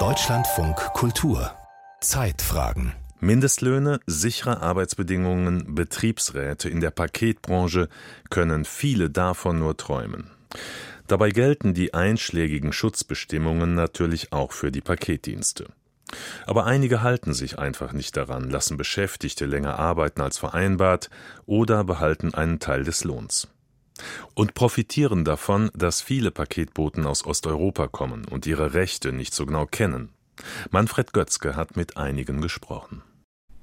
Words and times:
Deutschlandfunk 0.00 0.74
Kultur 0.94 1.52
Zeitfragen 2.00 2.92
Mindestlöhne, 3.20 4.00
sichere 4.04 4.60
Arbeitsbedingungen, 4.60 5.76
Betriebsräte 5.76 6.68
in 6.68 6.80
der 6.80 6.90
Paketbranche 6.90 7.88
können 8.30 8.64
viele 8.64 9.10
davon 9.10 9.60
nur 9.60 9.76
träumen. 9.76 10.28
Dabei 11.06 11.30
gelten 11.30 11.72
die 11.72 11.94
einschlägigen 11.94 12.72
Schutzbestimmungen 12.72 13.76
natürlich 13.76 14.32
auch 14.32 14.50
für 14.50 14.72
die 14.72 14.80
Paketdienste. 14.80 15.68
Aber 16.46 16.66
einige 16.66 17.00
halten 17.00 17.32
sich 17.32 17.60
einfach 17.60 17.92
nicht 17.92 18.16
daran, 18.16 18.50
lassen 18.50 18.76
Beschäftigte 18.76 19.46
länger 19.46 19.78
arbeiten 19.78 20.20
als 20.20 20.38
vereinbart 20.38 21.10
oder 21.46 21.84
behalten 21.84 22.34
einen 22.34 22.58
Teil 22.58 22.82
des 22.82 23.04
Lohns. 23.04 23.53
Und 24.34 24.54
profitieren 24.54 25.24
davon, 25.24 25.70
dass 25.74 26.02
viele 26.02 26.30
Paketboten 26.30 27.06
aus 27.06 27.24
Osteuropa 27.24 27.86
kommen 27.86 28.24
und 28.24 28.46
ihre 28.46 28.74
Rechte 28.74 29.12
nicht 29.12 29.32
so 29.32 29.46
genau 29.46 29.66
kennen. 29.66 30.10
Manfred 30.70 31.12
Götzke 31.12 31.54
hat 31.54 31.76
mit 31.76 31.96
einigen 31.96 32.40
gesprochen. 32.40 33.02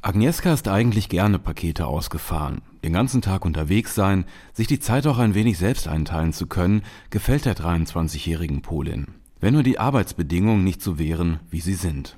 Agnieszka 0.01 0.53
ist 0.53 0.67
eigentlich 0.67 1.09
gerne 1.09 1.37
Pakete 1.37 1.85
ausgefahren. 1.85 2.61
Den 2.83 2.93
ganzen 2.93 3.21
Tag 3.21 3.45
unterwegs 3.45 3.93
sein, 3.93 4.25
sich 4.53 4.65
die 4.65 4.79
Zeit 4.79 5.05
auch 5.05 5.19
ein 5.19 5.35
wenig 5.35 5.57
selbst 5.57 5.87
einteilen 5.87 6.33
zu 6.33 6.47
können, 6.47 6.83
gefällt 7.11 7.45
der 7.45 7.55
23-jährigen 7.55 8.61
Polin 8.61 9.20
wenn 9.41 9.53
nur 9.53 9.63
die 9.63 9.79
Arbeitsbedingungen 9.79 10.63
nicht 10.63 10.81
so 10.81 10.97
wären, 10.97 11.39
wie 11.49 11.59
sie 11.59 11.73
sind. 11.73 12.15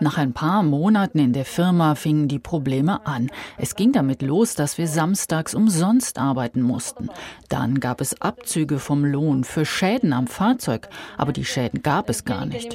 Nach 0.00 0.18
ein 0.18 0.32
paar 0.34 0.62
Monaten 0.62 1.18
in 1.18 1.32
der 1.32 1.44
Firma 1.44 1.94
fingen 1.94 2.28
die 2.28 2.38
Probleme 2.38 3.04
an. 3.06 3.30
Es 3.56 3.74
ging 3.74 3.92
damit 3.92 4.22
los, 4.22 4.54
dass 4.54 4.78
wir 4.78 4.86
samstags 4.86 5.54
umsonst 5.54 6.18
arbeiten 6.18 6.62
mussten. 6.62 7.08
Dann 7.48 7.80
gab 7.80 8.00
es 8.00 8.20
Abzüge 8.20 8.78
vom 8.78 9.04
Lohn 9.04 9.44
für 9.44 9.64
Schäden 9.64 10.12
am 10.12 10.26
Fahrzeug, 10.26 10.88
aber 11.16 11.32
die 11.32 11.44
Schäden 11.44 11.82
gab 11.82 12.10
es 12.10 12.24
gar 12.24 12.46
nicht. 12.46 12.72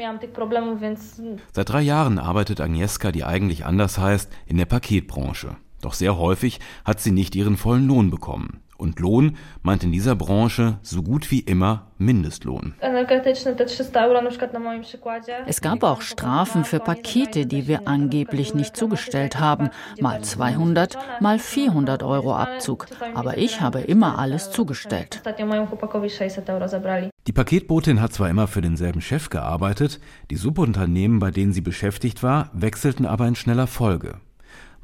Seit 1.54 1.70
drei 1.70 1.82
Jahren 1.82 2.18
arbeitet 2.18 2.60
Agnieszka, 2.60 3.12
die 3.12 3.24
eigentlich 3.24 3.66
anders 3.66 4.00
heißt, 4.00 4.32
in 4.48 4.58
der 4.58 4.66
Paketbranche. 4.66 5.56
Doch 5.82 5.94
sehr 5.94 6.18
häufig 6.18 6.60
hat 6.84 7.00
sie 7.00 7.12
nicht 7.12 7.36
ihren 7.36 7.56
vollen 7.56 7.88
Lohn 7.88 8.10
bekommen. 8.10 8.62
Und 8.80 9.00
Lohn 9.02 9.36
meint 9.62 9.84
in 9.84 9.92
dieser 9.92 10.16
Branche 10.16 10.80
so 10.82 11.04
gut 11.04 11.32
wie 11.32 11.42
immer 11.42 11.88
Mindestlohn. 11.98 12.76
Es 15.46 15.62
gab 15.62 15.84
auch 15.84 16.02
Strafen 16.02 16.64
für 16.64 16.80
Pakete, 16.80 17.46
die 17.46 17.68
wir 17.68 17.90
angeblich 17.90 18.56
nicht 18.56 18.78
zugestellt 18.78 19.38
haben. 19.38 19.70
Mal 20.00 20.22
200, 20.22 20.98
mal 21.20 21.40
400 21.40 22.04
Euro 22.04 22.34
Abzug. 22.34 22.88
Aber 23.16 23.38
ich 23.38 23.60
habe 23.60 23.82
immer 23.82 24.18
alles 24.18 24.50
zugestellt. 24.50 25.22
Die 27.28 27.34
Paketbotin 27.34 28.02
hat 28.02 28.14
zwar 28.14 28.30
immer 28.30 28.48
für 28.48 28.62
denselben 28.62 29.02
Chef 29.02 29.30
gearbeitet, 29.30 30.00
die 30.32 30.38
Subunternehmen, 30.38 31.20
bei 31.20 31.32
denen 31.32 31.52
sie 31.52 31.62
beschäftigt 31.62 32.24
war, 32.24 32.50
wechselten 32.54 33.06
aber 33.06 33.28
in 33.28 33.36
schneller 33.36 33.68
Folge. 33.68 34.22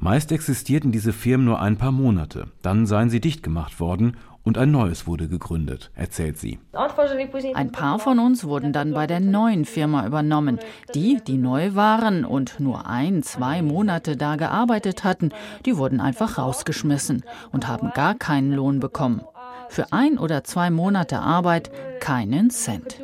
Meist 0.06 0.32
existierten 0.32 0.92
diese 0.92 1.14
Firmen 1.14 1.48
nur 1.48 1.60
ein 1.60 1.78
paar 1.78 1.92
Monate, 1.92 2.46
dann 2.62 2.86
seien 2.86 3.10
sie 3.10 3.20
dicht 3.20 3.42
gemacht 3.42 3.80
worden 3.80 4.18
und 4.44 4.56
ein 4.56 4.70
neues 4.70 5.08
wurde 5.08 5.28
gegründet, 5.28 5.90
erzählt 5.96 6.38
sie. 6.38 6.60
Ein 7.56 7.72
paar 7.72 7.98
von 7.98 8.20
uns 8.20 8.44
wurden 8.44 8.72
dann 8.72 8.94
bei 8.94 9.08
der 9.08 9.20
neuen 9.20 9.66
Firma 9.66 10.06
übernommen. 10.06 10.60
Die, 10.94 11.20
die 11.26 11.40
neu 11.40 11.74
waren 11.74 12.24
und 12.24 12.60
nur 12.60 12.88
ein, 12.88 13.24
zwei 13.24 13.64
Monate 13.64 14.16
da 14.16 14.36
gearbeitet 14.36 15.04
hatten, 15.04 15.32
die 15.66 15.76
wurden 15.76 16.00
einfach 16.00 16.38
rausgeschmissen 16.38 17.24
und 17.52 17.68
haben 17.68 17.90
gar 17.96 18.14
keinen 18.14 18.52
Lohn 18.52 18.80
bekommen. 18.80 19.22
Für 19.70 19.92
ein 19.92 20.18
oder 20.18 20.44
zwei 20.44 20.70
Monate 20.70 21.20
Arbeit 21.20 21.72
keinen 22.00 22.50
Cent. 22.50 23.00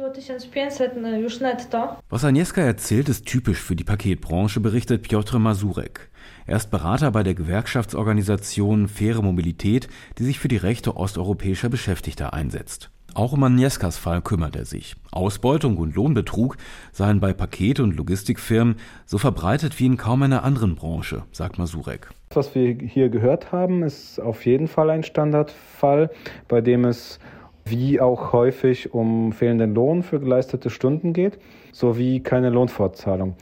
Was 2.10 2.26
Agnieszka 2.26 2.62
erzählt, 2.62 3.10
ist 3.10 3.26
typisch 3.26 3.60
für 3.60 3.76
die 3.76 3.84
Paketbranche, 3.84 4.60
berichtet 4.60 5.04
Piotr 5.04 5.40
Masurek. 5.40 6.10
Er 6.46 6.58
ist 6.58 6.72
Berater 6.72 7.12
bei 7.12 7.24
der 7.24 7.34
Gewerkschaftsorganisation 7.34 8.88
Faire 8.88 9.22
Mobilität, 9.22 9.88
die 10.18 10.24
sich 10.24 10.40
für 10.40 10.48
die 10.48 10.58
Rechte 10.58 10.98
osteuropäischer 10.98 11.70
Beschäftigter 11.70 12.34
einsetzt. 12.34 12.90
Auch 13.14 13.34
um 13.34 13.44
Agnieszkas 13.44 13.98
Fall 13.98 14.22
kümmert 14.22 14.56
er 14.56 14.66
sich. 14.66 14.96
Ausbeutung 15.12 15.78
und 15.78 15.96
Lohnbetrug 15.96 16.58
seien 16.94 17.20
bei 17.20 17.34
Paket- 17.34 17.82
und 17.82 17.96
Logistikfirmen 17.96 18.76
so 19.06 19.18
verbreitet 19.18 19.80
wie 19.80 19.86
in 19.86 19.98
kaum 19.98 20.24
einer 20.24 20.44
anderen 20.44 20.76
Branche, 20.76 21.24
sagt 21.32 21.58
Masurek. 21.58 22.10
Was 22.34 22.56
wir 22.56 22.74
hier 22.74 23.10
gehört 23.10 23.52
haben, 23.52 23.84
ist 23.84 24.20
auf 24.20 24.46
jeden 24.46 24.68
Fall 24.68 24.90
ein 24.90 25.04
Standardfall, 25.04 26.10
bei 26.48 26.62
dem 26.62 26.86
es 26.86 27.20
wie 27.66 28.00
auch 28.00 28.32
häufig 28.32 28.94
um 28.94 29.34
fehlenden 29.34 29.76
Lohn 29.76 30.02
für 30.02 30.20
geleistete 30.20 30.70
Stunden 30.70 31.14
geht, 31.14 31.40
sowie 31.72 32.22
keine 32.22 32.50
Lohnfortzahlung. 32.50 33.36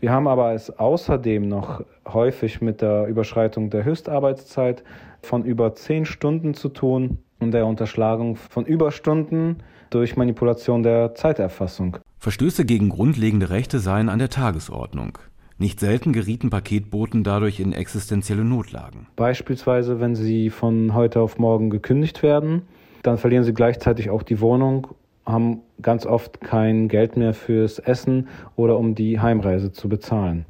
Wir 0.00 0.12
haben 0.12 0.28
aber 0.28 0.52
es 0.52 0.70
außerdem 0.70 1.48
noch 1.48 1.82
häufig 2.06 2.60
mit 2.60 2.80
der 2.80 3.06
Überschreitung 3.08 3.70
der 3.70 3.84
Höchstarbeitszeit 3.84 4.84
von 5.22 5.44
über 5.44 5.74
zehn 5.74 6.04
Stunden 6.04 6.54
zu 6.54 6.68
tun 6.68 7.18
und 7.40 7.50
der 7.50 7.66
Unterschlagung 7.66 8.36
von 8.36 8.64
Überstunden 8.64 9.56
durch 9.90 10.16
Manipulation 10.16 10.82
der 10.84 11.14
Zeiterfassung. 11.14 11.98
Verstöße 12.18 12.64
gegen 12.64 12.88
grundlegende 12.88 13.50
Rechte 13.50 13.80
seien 13.80 14.08
an 14.08 14.18
der 14.20 14.30
Tagesordnung. 14.30 15.18
Nicht 15.58 15.80
selten 15.80 16.12
gerieten 16.12 16.50
Paketboten 16.50 17.24
dadurch 17.24 17.58
in 17.58 17.72
existenzielle 17.72 18.44
Notlagen. 18.44 19.08
Beispielsweise, 19.16 20.00
wenn 20.00 20.14
sie 20.14 20.50
von 20.50 20.94
heute 20.94 21.20
auf 21.20 21.38
morgen 21.38 21.68
gekündigt 21.68 22.22
werden, 22.22 22.62
dann 23.02 23.18
verlieren 23.18 23.44
sie 23.44 23.54
gleichzeitig 23.54 24.10
auch 24.10 24.22
die 24.22 24.40
Wohnung 24.40 24.88
haben 25.28 25.60
ganz 25.82 26.06
oft 26.06 26.40
kein 26.40 26.88
Geld 26.88 27.16
mehr 27.16 27.34
fürs 27.34 27.78
Essen 27.78 28.28
oder 28.56 28.78
um 28.78 28.94
die 28.94 29.20
Heimreise 29.20 29.72
zu 29.72 29.88
bezahlen. 29.88 30.46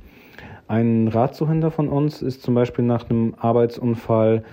Ein 0.69 1.09
Ratsuchender 1.09 1.71
von 1.71 1.89
uns 1.89 2.23
ist 2.23 2.43
zum 2.43 2.55
Beispiel 2.55 2.85
nach 2.85 3.11
einem 3.11 3.35
Arbeitsunfall 3.39 4.45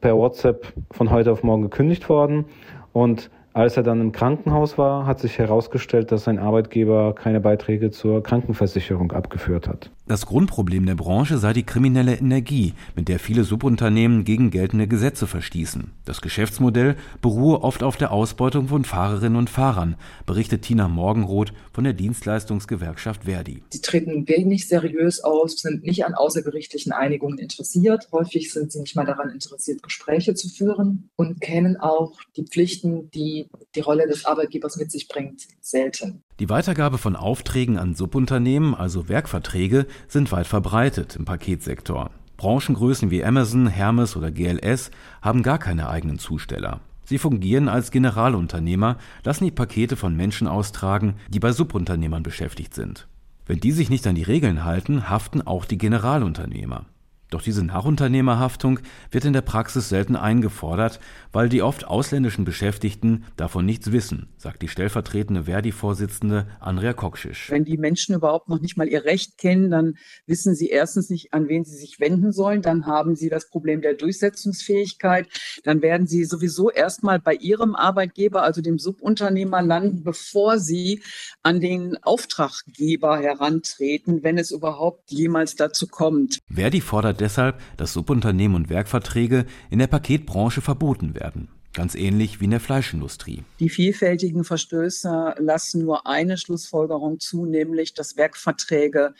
per 0.00 0.16
WhatsApp 0.16 0.72
von 0.90 1.10
heute 1.10 1.32
auf 1.32 1.42
morgen 1.42 1.62
gekündigt 1.62 2.08
worden 2.08 2.44
und 2.92 3.30
als 3.54 3.76
er 3.76 3.82
dann 3.82 4.00
im 4.00 4.12
Krankenhaus 4.12 4.78
war, 4.78 5.06
hat 5.06 5.20
sich 5.20 5.38
herausgestellt, 5.38 6.10
dass 6.10 6.24
sein 6.24 6.38
Arbeitgeber 6.38 7.14
keine 7.14 7.40
Beiträge 7.40 7.90
zur 7.90 8.22
Krankenversicherung 8.22 9.12
abgeführt 9.12 9.68
hat. 9.68 9.90
Das 10.04 10.26
Grundproblem 10.26 10.84
der 10.84 10.96
Branche 10.96 11.38
sei 11.38 11.52
die 11.52 11.62
kriminelle 11.62 12.16
Energie, 12.16 12.74
mit 12.96 13.06
der 13.06 13.20
viele 13.20 13.44
Subunternehmen 13.44 14.24
gegen 14.24 14.50
geltende 14.50 14.88
Gesetze 14.88 15.28
verstießen. 15.28 15.92
Das 16.04 16.20
Geschäftsmodell 16.20 16.96
beruhe 17.20 17.62
oft 17.62 17.84
auf 17.84 17.96
der 17.96 18.10
Ausbeutung 18.10 18.66
von 18.66 18.84
Fahrerinnen 18.84 19.38
und 19.38 19.48
Fahrern, 19.48 19.94
berichtet 20.26 20.62
Tina 20.62 20.88
Morgenroth 20.88 21.52
von 21.72 21.84
der 21.84 21.92
Dienstleistungsgewerkschaft 21.92 23.24
Verdi. 23.24 23.62
Sie 23.70 23.80
treten 23.80 24.26
wenig 24.26 24.66
seriös 24.66 25.22
aus, 25.22 25.58
sind 25.58 25.84
nicht 25.84 26.04
an 26.04 26.14
außergerichtlichen 26.14 26.90
Einigungen 26.90 27.38
interessiert. 27.38 28.08
Häufig 28.10 28.52
sind 28.52 28.72
sie 28.72 28.80
nicht 28.80 28.96
mal 28.96 29.06
daran 29.06 29.30
interessiert, 29.30 29.84
Gespräche 29.84 30.34
zu 30.34 30.48
führen 30.48 31.10
und 31.14 31.40
kennen 31.40 31.76
auch 31.76 32.18
die 32.36 32.44
Pflichten, 32.44 33.08
die 33.12 33.46
die 33.76 33.80
Rolle 33.80 34.08
des 34.08 34.24
Arbeitgebers 34.24 34.78
mit 34.78 34.90
sich 34.90 35.06
bringt, 35.06 35.46
selten. 35.60 36.24
Die 36.42 36.50
Weitergabe 36.50 36.98
von 36.98 37.14
Aufträgen 37.14 37.78
an 37.78 37.94
Subunternehmen, 37.94 38.74
also 38.74 39.08
Werkverträge, 39.08 39.86
sind 40.08 40.32
weit 40.32 40.48
verbreitet 40.48 41.14
im 41.14 41.24
Paketsektor. 41.24 42.10
Branchengrößen 42.36 43.12
wie 43.12 43.24
Amazon, 43.24 43.68
Hermes 43.68 44.16
oder 44.16 44.32
GLS 44.32 44.90
haben 45.20 45.44
gar 45.44 45.58
keine 45.58 45.88
eigenen 45.88 46.18
Zusteller. 46.18 46.80
Sie 47.04 47.18
fungieren 47.18 47.68
als 47.68 47.92
Generalunternehmer, 47.92 48.96
lassen 49.22 49.44
die 49.44 49.52
Pakete 49.52 49.94
von 49.94 50.16
Menschen 50.16 50.48
austragen, 50.48 51.14
die 51.28 51.38
bei 51.38 51.52
Subunternehmern 51.52 52.24
beschäftigt 52.24 52.74
sind. 52.74 53.06
Wenn 53.46 53.60
die 53.60 53.70
sich 53.70 53.88
nicht 53.88 54.04
an 54.08 54.16
die 54.16 54.24
Regeln 54.24 54.64
halten, 54.64 55.08
haften 55.08 55.42
auch 55.42 55.64
die 55.64 55.78
Generalunternehmer. 55.78 56.86
Doch 57.32 57.40
diese 57.40 57.64
Nachunternehmerhaftung 57.64 58.80
wird 59.10 59.24
in 59.24 59.32
der 59.32 59.40
Praxis 59.40 59.88
selten 59.88 60.16
eingefordert, 60.16 61.00
weil 61.32 61.48
die 61.48 61.62
oft 61.62 61.86
ausländischen 61.86 62.44
Beschäftigten 62.44 63.24
davon 63.38 63.64
nichts 63.64 63.90
wissen, 63.90 64.28
sagt 64.36 64.60
die 64.60 64.68
stellvertretende 64.68 65.44
Verdi-Vorsitzende 65.44 66.46
Andrea 66.60 66.92
Kokschisch. 66.92 67.50
Wenn 67.50 67.64
die 67.64 67.78
Menschen 67.78 68.14
überhaupt 68.14 68.50
noch 68.50 68.60
nicht 68.60 68.76
mal 68.76 68.86
ihr 68.86 69.06
Recht 69.06 69.38
kennen, 69.38 69.70
dann 69.70 69.94
wissen 70.26 70.54
sie 70.54 70.68
erstens 70.68 71.08
nicht, 71.08 71.32
an 71.32 71.48
wen 71.48 71.64
sie 71.64 71.74
sich 71.74 72.00
wenden 72.00 72.32
sollen. 72.32 72.60
Dann 72.60 72.84
haben 72.84 73.16
sie 73.16 73.30
das 73.30 73.48
Problem 73.48 73.80
der 73.80 73.94
Durchsetzungsfähigkeit. 73.94 75.26
Dann 75.64 75.80
werden 75.80 76.06
sie 76.06 76.26
sowieso 76.26 76.68
erstmal 76.68 77.18
bei 77.18 77.32
ihrem 77.32 77.74
Arbeitgeber, 77.74 78.42
also 78.42 78.60
dem 78.60 78.78
Subunternehmer, 78.78 79.62
landen, 79.62 80.04
bevor 80.04 80.58
sie 80.58 81.02
an 81.42 81.62
den 81.62 81.96
Auftraggeber 82.02 83.18
herantreten, 83.18 84.22
wenn 84.22 84.36
es 84.36 84.50
überhaupt 84.50 85.10
jemals 85.10 85.56
dazu 85.56 85.86
kommt. 85.86 86.38
Verdi 86.52 86.82
fordert 86.82 87.21
deshalb, 87.22 87.60
dass 87.78 87.94
Subunternehmen 87.94 88.54
und 88.54 88.68
Werkverträge 88.68 89.46
in 89.70 89.78
der 89.78 89.86
Paketbranche 89.86 90.60
verboten 90.60 91.14
werden. 91.14 91.48
Ganz 91.72 91.94
ähnlich 91.94 92.40
wie 92.40 92.44
in 92.44 92.50
der 92.50 92.60
Fleischindustrie. 92.60 93.44
Die 93.58 93.70
vielfältigen 93.70 94.44
Verstöße 94.44 95.36
lassen 95.38 95.84
nur 95.84 96.06
eine 96.06 96.36
Schlussfolgerung 96.36 97.18
zu, 97.18 97.46
nämlich 97.46 97.94
dass 97.94 98.18
Werkverträge 98.18 99.14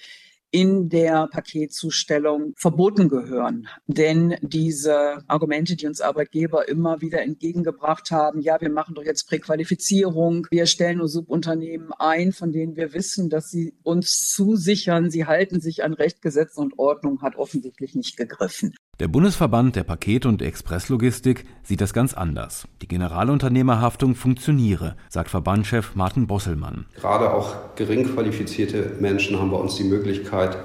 in 0.52 0.90
der 0.90 1.28
Paketzustellung 1.28 2.52
verboten 2.56 3.08
gehören. 3.08 3.66
Denn 3.86 4.36
diese 4.42 5.24
Argumente, 5.26 5.76
die 5.76 5.86
uns 5.86 6.00
Arbeitgeber 6.00 6.68
immer 6.68 7.00
wieder 7.00 7.22
entgegengebracht 7.22 8.10
haben, 8.10 8.40
ja, 8.40 8.60
wir 8.60 8.70
machen 8.70 8.94
doch 8.94 9.02
jetzt 9.02 9.26
Präqualifizierung, 9.28 10.46
wir 10.50 10.66
stellen 10.66 10.98
nur 10.98 11.08
Subunternehmen 11.08 11.92
ein, 11.98 12.32
von 12.32 12.52
denen 12.52 12.76
wir 12.76 12.92
wissen, 12.92 13.30
dass 13.30 13.48
sie 13.48 13.74
uns 13.82 14.28
zusichern, 14.28 15.10
sie 15.10 15.24
halten 15.24 15.60
sich 15.60 15.82
an 15.82 15.94
Recht, 15.94 16.20
Gesetz 16.20 16.56
und 16.56 16.78
Ordnung, 16.78 17.22
hat 17.22 17.36
offensichtlich 17.36 17.94
nicht 17.94 18.16
gegriffen. 18.18 18.74
Der 19.02 19.08
Bundesverband 19.08 19.74
der 19.74 19.82
Paket- 19.82 20.26
und 20.26 20.42
Expresslogistik 20.42 21.44
sieht 21.64 21.80
das 21.80 21.92
ganz 21.92 22.14
anders. 22.14 22.68
Die 22.82 22.86
Generalunternehmerhaftung 22.86 24.14
funktioniere, 24.14 24.94
sagt 25.08 25.28
Verbandchef 25.28 25.96
Martin 25.96 26.28
Bosselmann. 26.28 26.86
Gerade 26.94 27.34
auch 27.34 27.74
gering 27.74 28.04
qualifizierte 28.04 28.92
Menschen 29.00 29.40
haben 29.40 29.50
bei 29.50 29.56
uns 29.56 29.74
die 29.74 29.82
Möglichkeit, 29.82 30.56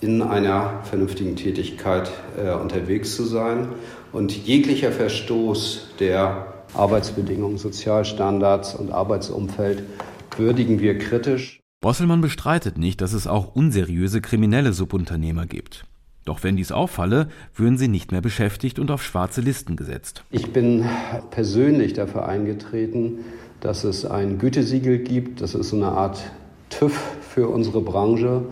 in 0.00 0.22
einer 0.22 0.82
vernünftigen 0.84 1.36
Tätigkeit 1.36 2.10
äh, 2.42 2.54
unterwegs 2.54 3.16
zu 3.16 3.24
sein. 3.24 3.68
Und 4.12 4.34
jeglicher 4.34 4.90
Verstoß 4.90 5.90
der 6.00 6.54
Arbeitsbedingungen, 6.72 7.58
Sozialstandards 7.58 8.74
und 8.76 8.92
Arbeitsumfeld 8.92 9.82
würdigen 10.38 10.80
wir 10.80 10.98
kritisch. 10.98 11.60
Bosselmann 11.82 12.22
bestreitet 12.22 12.78
nicht, 12.78 13.02
dass 13.02 13.12
es 13.12 13.26
auch 13.26 13.54
unseriöse 13.54 14.22
kriminelle 14.22 14.72
Subunternehmer 14.72 15.44
gibt. 15.44 15.84
Doch 16.24 16.42
wenn 16.42 16.56
dies 16.56 16.72
auffalle, 16.72 17.28
würden 17.54 17.76
sie 17.76 17.88
nicht 17.88 18.12
mehr 18.12 18.22
beschäftigt 18.22 18.78
und 18.78 18.90
auf 18.90 19.02
schwarze 19.02 19.40
Listen 19.40 19.76
gesetzt. 19.76 20.24
Ich 20.30 20.52
bin 20.52 20.84
persönlich 21.30 21.92
dafür 21.92 22.26
eingetreten, 22.26 23.18
dass 23.60 23.84
es 23.84 24.06
ein 24.06 24.38
Gütesiegel 24.38 24.98
gibt. 24.98 25.40
Das 25.40 25.54
ist 25.54 25.70
so 25.70 25.76
eine 25.76 25.88
Art 25.88 26.22
TÜV 26.70 26.98
für 27.20 27.48
unsere 27.48 27.80
Branche. 27.80 28.42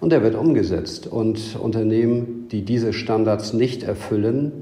Und 0.00 0.10
der 0.10 0.22
wird 0.22 0.36
umgesetzt. 0.36 1.06
Und 1.06 1.56
Unternehmen, 1.56 2.48
die 2.50 2.64
diese 2.64 2.92
Standards 2.92 3.52
nicht 3.52 3.82
erfüllen, 3.82 4.52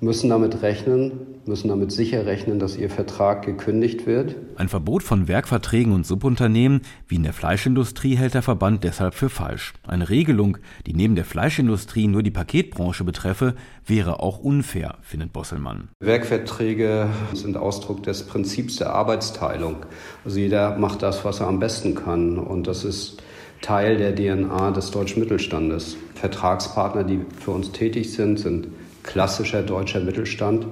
müssen 0.00 0.30
damit 0.30 0.62
rechnen, 0.62 1.35
müssen 1.46 1.68
damit 1.68 1.92
sicher 1.92 2.26
rechnen, 2.26 2.58
dass 2.58 2.76
ihr 2.76 2.90
Vertrag 2.90 3.44
gekündigt 3.44 4.06
wird. 4.06 4.36
Ein 4.56 4.68
Verbot 4.68 5.02
von 5.02 5.28
Werkverträgen 5.28 5.92
und 5.92 6.06
Subunternehmen 6.06 6.80
wie 7.06 7.16
in 7.16 7.22
der 7.22 7.32
Fleischindustrie 7.32 8.16
hält 8.16 8.34
der 8.34 8.42
Verband 8.42 8.84
deshalb 8.84 9.14
für 9.14 9.28
falsch. 9.28 9.72
Eine 9.86 10.08
Regelung, 10.08 10.58
die 10.86 10.94
neben 10.94 11.14
der 11.14 11.24
Fleischindustrie 11.24 12.08
nur 12.08 12.22
die 12.22 12.30
Paketbranche 12.30 13.04
betreffe, 13.04 13.54
wäre 13.84 14.20
auch 14.20 14.38
unfair, 14.38 14.96
findet 15.02 15.32
Bosselmann. 15.32 15.88
Werkverträge 16.00 17.08
sind 17.32 17.56
Ausdruck 17.56 18.02
des 18.02 18.24
Prinzips 18.24 18.76
der 18.76 18.92
Arbeitsteilung. 18.94 19.86
Also 20.24 20.38
jeder 20.38 20.76
macht 20.78 21.02
das, 21.02 21.24
was 21.24 21.40
er 21.40 21.46
am 21.46 21.58
besten 21.60 21.94
kann. 21.94 22.38
Und 22.38 22.66
das 22.66 22.84
ist 22.84 23.22
Teil 23.62 23.96
der 23.96 24.14
DNA 24.14 24.70
des 24.72 24.90
deutschen 24.90 25.20
Mittelstandes. 25.20 25.96
Vertragspartner, 26.14 27.04
die 27.04 27.20
für 27.40 27.52
uns 27.52 27.72
tätig 27.72 28.12
sind, 28.12 28.38
sind 28.38 28.68
klassischer 29.02 29.62
deutscher 29.62 30.00
Mittelstand 30.00 30.66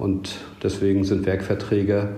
und 0.00 0.38
deswegen 0.62 1.04
sind 1.04 1.26
Werkverträge 1.26 2.08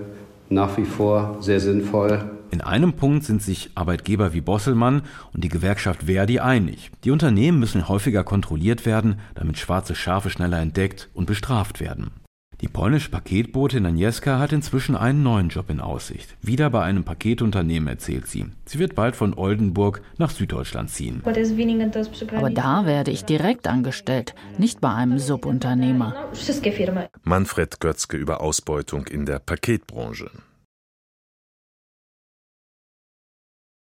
nach 0.49 0.77
wie 0.77 0.85
vor 0.85 1.37
sehr 1.41 1.59
sinnvoll. 1.59 2.31
In 2.49 2.61
einem 2.61 2.93
Punkt 2.93 3.23
sind 3.23 3.41
sich 3.41 3.71
Arbeitgeber 3.75 4.33
wie 4.33 4.41
Bosselmann 4.41 5.01
und 5.33 5.43
die 5.43 5.49
Gewerkschaft 5.49 6.03
Verdi 6.03 6.39
einig. 6.39 6.91
Die 7.03 7.11
Unternehmen 7.11 7.59
müssen 7.59 7.89
häufiger 7.89 8.23
kontrolliert 8.23 8.85
werden, 8.85 9.19
damit 9.35 9.57
schwarze 9.57 9.95
Schafe 9.95 10.29
schneller 10.29 10.59
entdeckt 10.61 11.09
und 11.13 11.25
bestraft 11.25 11.79
werden. 11.79 12.11
Die 12.63 12.69
polnische 12.69 13.09
Paketbotin 13.09 13.85
Agnieszka 13.85 14.39
hat 14.39 14.53
inzwischen 14.53 14.95
einen 14.95 15.21
neuen 15.21 15.49
Job 15.49 15.69
in 15.69 15.81
Aussicht. 15.81 16.37
Wieder 16.41 16.69
bei 16.69 16.81
einem 16.81 17.03
Paketunternehmen, 17.03 17.89
erzählt 17.89 18.27
sie. 18.27 18.45
Sie 18.63 18.79
wird 18.79 18.95
bald 18.95 19.17
von 19.17 19.33
Oldenburg 19.33 20.01
nach 20.17 20.29
Süddeutschland 20.29 20.89
ziehen. 20.89 21.21
Aber 21.25 22.49
da 22.49 22.85
werde 22.85 23.11
ich 23.11 23.25
direkt 23.25 23.67
angestellt, 23.67 24.33
nicht 24.57 24.79
bei 24.79 24.93
einem 24.93 25.19
Subunternehmer. 25.19 26.15
Manfred 27.23 27.81
Götzke 27.81 28.15
über 28.15 28.39
Ausbeutung 28.39 29.07
in 29.07 29.25
der 29.25 29.39
Paketbranche. 29.39 30.31